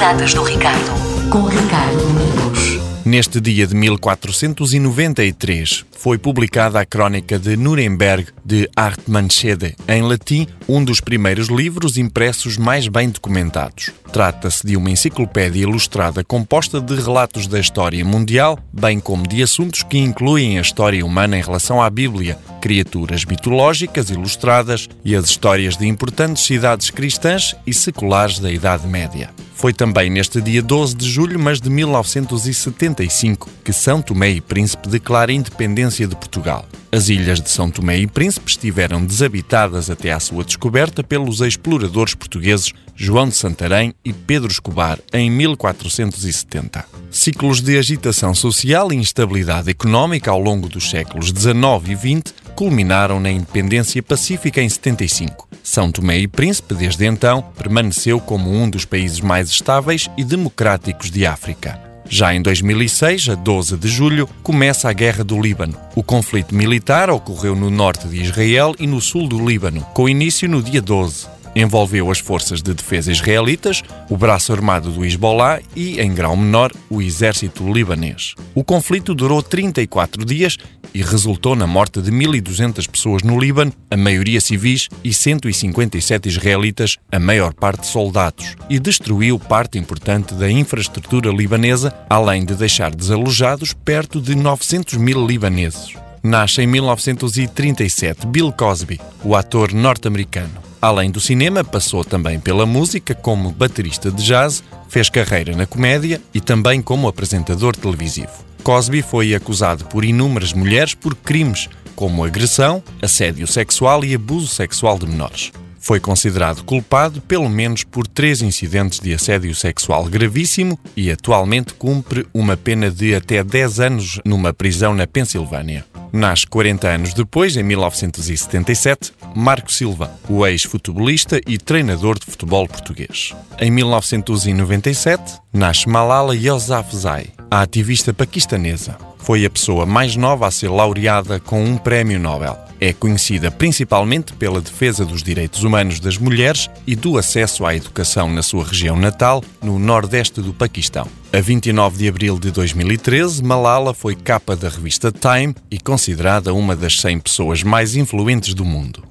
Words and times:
datas 0.00 0.32
do 0.32 0.42
Ricardo, 0.42 0.90
com 1.30 1.42
Ricardo 1.42 1.98
Domingos. 1.98 2.80
Neste 3.04 3.38
dia 3.38 3.66
de 3.66 3.74
1493 3.74 5.84
foi 5.92 6.16
publicada 6.16 6.80
a 6.80 6.86
Crónica 6.86 7.38
de 7.38 7.54
Nuremberg 7.54 8.28
de 8.44 8.68
Hartmannschiede, 8.76 9.74
em 9.88 10.02
latim, 10.02 10.46
um 10.68 10.84
dos 10.84 11.00
primeiros 11.00 11.48
livros 11.48 11.96
impressos 11.96 12.56
mais 12.56 12.88
bem 12.88 13.08
documentados. 13.10 13.90
Trata-se 14.12 14.66
de 14.66 14.76
uma 14.76 14.90
enciclopédia 14.90 15.62
ilustrada 15.62 16.24
composta 16.24 16.80
de 16.80 16.94
relatos 16.94 17.46
da 17.46 17.60
história 17.60 18.04
mundial, 18.04 18.58
bem 18.72 18.98
como 18.98 19.26
de 19.26 19.42
assuntos 19.42 19.82
que 19.82 19.98
incluem 19.98 20.58
a 20.58 20.62
história 20.62 21.04
humana 21.04 21.38
em 21.38 21.42
relação 21.42 21.80
à 21.80 21.88
Bíblia, 21.88 22.38
criaturas 22.60 23.24
mitológicas 23.24 24.10
ilustradas 24.10 24.88
e 25.04 25.14
as 25.14 25.26
histórias 25.26 25.76
de 25.76 25.86
importantes 25.86 26.42
cidades 26.44 26.90
cristãs 26.90 27.54
e 27.66 27.72
seculares 27.72 28.38
da 28.38 28.50
Idade 28.50 28.86
Média. 28.86 29.30
Foi 29.60 29.74
também 29.74 30.08
neste 30.08 30.40
dia 30.40 30.62
12 30.62 30.96
de 30.96 31.06
julho, 31.06 31.38
mas 31.38 31.60
de 31.60 31.68
1975, 31.68 33.46
que 33.62 33.74
São 33.74 34.00
Tomé 34.00 34.30
e 34.30 34.40
Príncipe 34.40 34.88
declara 34.88 35.30
a 35.30 35.34
independência 35.34 36.06
de 36.06 36.16
Portugal. 36.16 36.64
As 36.90 37.10
ilhas 37.10 37.42
de 37.42 37.50
São 37.50 37.70
Tomé 37.70 37.98
e 37.98 38.06
Príncipe 38.06 38.39
estiveram 38.46 39.04
desabitadas 39.04 39.90
até 39.90 40.12
à 40.12 40.20
sua 40.20 40.44
descoberta 40.44 41.02
pelos 41.02 41.40
exploradores 41.40 42.14
portugueses 42.14 42.72
João 42.94 43.28
de 43.28 43.34
Santarém 43.34 43.94
e 44.04 44.12
Pedro 44.12 44.50
Escobar 44.50 44.98
em 45.12 45.30
1470. 45.30 46.84
Ciclos 47.10 47.60
de 47.60 47.78
agitação 47.78 48.34
social 48.34 48.92
e 48.92 48.96
instabilidade 48.96 49.70
económica 49.70 50.30
ao 50.30 50.40
longo 50.40 50.68
dos 50.68 50.90
séculos 50.90 51.28
XIX 51.28 51.88
e 51.88 51.96
XX 51.96 52.34
culminaram 52.54 53.18
na 53.18 53.30
independência 53.30 54.02
pacífica 54.02 54.60
em 54.60 54.68
75. 54.68 55.48
São 55.62 55.90
Tomé 55.90 56.18
e 56.18 56.28
Príncipe, 56.28 56.74
desde 56.74 57.06
então, 57.06 57.42
permaneceu 57.56 58.20
como 58.20 58.50
um 58.50 58.68
dos 58.68 58.84
países 58.84 59.20
mais 59.20 59.48
estáveis 59.48 60.10
e 60.16 60.24
democráticos 60.24 61.10
de 61.10 61.24
África. 61.24 61.89
Já 62.12 62.34
em 62.34 62.42
2006, 62.42 63.28
a 63.28 63.34
12 63.36 63.76
de 63.76 63.86
julho, 63.86 64.28
começa 64.42 64.90
a 64.90 64.92
Guerra 64.92 65.22
do 65.22 65.40
Líbano. 65.40 65.76
O 65.94 66.02
conflito 66.02 66.52
militar 66.52 67.08
ocorreu 67.08 67.54
no 67.54 67.70
norte 67.70 68.08
de 68.08 68.20
Israel 68.20 68.74
e 68.80 68.86
no 68.86 69.00
sul 69.00 69.28
do 69.28 69.48
Líbano, 69.48 69.82
com 69.94 70.08
início 70.08 70.48
no 70.48 70.60
dia 70.60 70.82
12 70.82 71.39
envolveu 71.60 72.10
as 72.10 72.18
forças 72.18 72.62
de 72.62 72.74
defesa 72.74 73.12
israelitas, 73.12 73.82
o 74.08 74.16
braço 74.16 74.52
armado 74.52 74.90
do 74.90 75.04
Hezbollah 75.04 75.60
e, 75.74 76.00
em 76.00 76.14
grau 76.14 76.36
menor, 76.36 76.72
o 76.88 77.00
exército 77.00 77.70
libanês. 77.72 78.34
O 78.54 78.64
conflito 78.64 79.14
durou 79.14 79.42
34 79.42 80.24
dias 80.24 80.56
e 80.94 81.02
resultou 81.02 81.54
na 81.54 81.66
morte 81.66 82.00
de 82.02 82.10
1.200 82.10 82.88
pessoas 82.88 83.22
no 83.22 83.38
Líbano, 83.38 83.72
a 83.90 83.96
maioria 83.96 84.40
civis, 84.40 84.88
e 85.04 85.12
157 85.12 86.28
israelitas, 86.28 86.96
a 87.10 87.18
maior 87.18 87.54
parte 87.54 87.86
soldados, 87.86 88.56
e 88.68 88.78
destruiu 88.78 89.38
parte 89.38 89.78
importante 89.78 90.34
da 90.34 90.50
infraestrutura 90.50 91.30
libanesa, 91.30 91.94
além 92.08 92.44
de 92.44 92.54
deixar 92.54 92.94
desalojados 92.94 93.72
perto 93.72 94.20
de 94.20 94.34
900 94.34 94.96
mil 94.96 95.26
libaneses. 95.26 95.94
Nasce 96.22 96.62
em 96.62 96.66
1937 96.66 98.26
Bill 98.26 98.52
Cosby, 98.52 99.00
o 99.24 99.34
ator 99.34 99.72
norte-americano. 99.72 100.69
Além 100.80 101.10
do 101.10 101.20
cinema, 101.20 101.62
passou 101.62 102.02
também 102.02 102.40
pela 102.40 102.64
música 102.64 103.14
como 103.14 103.52
baterista 103.52 104.10
de 104.10 104.24
jazz, 104.24 104.64
fez 104.88 105.10
carreira 105.10 105.54
na 105.54 105.66
comédia 105.66 106.20
e 106.32 106.40
também 106.40 106.80
como 106.80 107.06
apresentador 107.06 107.76
televisivo. 107.76 108.32
Cosby 108.62 109.02
foi 109.02 109.34
acusado 109.34 109.84
por 109.86 110.04
inúmeras 110.04 110.52
mulheres 110.52 110.94
por 110.94 111.14
crimes 111.14 111.68
como 111.94 112.24
agressão, 112.24 112.82
assédio 113.02 113.46
sexual 113.46 114.02
e 114.04 114.14
abuso 114.14 114.46
sexual 114.46 114.98
de 114.98 115.06
menores. 115.06 115.52
Foi 115.78 116.00
considerado 116.00 116.62
culpado 116.64 117.20
pelo 117.22 117.48
menos 117.48 117.84
por 117.84 118.06
três 118.06 118.40
incidentes 118.40 119.00
de 119.00 119.12
assédio 119.12 119.54
sexual 119.54 120.04
gravíssimo 120.04 120.78
e 120.96 121.10
atualmente 121.10 121.74
cumpre 121.74 122.26
uma 122.32 122.56
pena 122.56 122.90
de 122.90 123.14
até 123.14 123.42
10 123.44 123.80
anos 123.80 124.20
numa 124.24 124.52
prisão 124.52 124.94
na 124.94 125.06
Pensilvânia. 125.06 125.84
Nasce 126.12 126.46
40 126.46 126.88
anos 126.88 127.14
depois, 127.14 127.56
em 127.56 127.62
1977, 127.62 129.12
Marco 129.34 129.70
Silva, 129.70 130.10
o 130.28 130.44
ex-futebolista 130.46 131.40
e 131.46 131.56
treinador 131.56 132.18
de 132.18 132.26
futebol 132.26 132.66
português. 132.66 133.34
Em 133.60 133.70
1997, 133.70 135.40
nasce 135.52 135.88
Malala 135.88 136.34
Yousafzai, 136.34 137.28
a 137.50 137.62
ativista 137.62 138.14
paquistanesa. 138.14 138.96
Foi 139.18 139.44
a 139.44 139.50
pessoa 139.50 139.84
mais 139.84 140.16
nova 140.16 140.46
a 140.46 140.50
ser 140.50 140.68
laureada 140.68 141.40
com 141.40 141.62
um 141.64 141.76
prémio 141.76 142.18
Nobel. 142.18 142.56
É 142.80 142.92
conhecida 142.94 143.50
principalmente 143.50 144.32
pela 144.32 144.60
defesa 144.60 145.04
dos 145.04 145.22
direitos 145.22 145.62
humanos 145.64 146.00
das 146.00 146.16
mulheres 146.16 146.70
e 146.86 146.96
do 146.96 147.18
acesso 147.18 147.66
à 147.66 147.74
educação 147.74 148.32
na 148.32 148.42
sua 148.42 148.64
região 148.64 148.96
natal, 148.96 149.44
no 149.62 149.78
nordeste 149.78 150.40
do 150.40 150.54
Paquistão. 150.54 151.06
A 151.32 151.40
29 151.40 151.98
de 151.98 152.08
abril 152.08 152.38
de 152.38 152.50
2013, 152.50 153.42
Malala 153.42 153.92
foi 153.92 154.14
capa 154.14 154.56
da 154.56 154.68
revista 154.68 155.12
Time 155.12 155.54
e 155.70 155.78
considerada 155.78 156.54
uma 156.54 156.74
das 156.74 156.98
100 157.00 157.20
pessoas 157.20 157.62
mais 157.62 157.96
influentes 157.96 158.54
do 158.54 158.64
mundo. 158.64 159.04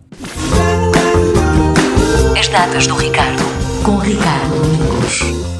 As 2.38 2.48
datas 2.48 2.88
do 2.88 2.96
Ricardo, 2.96 3.44
com 3.84 3.98
Ricardo. 3.98 5.59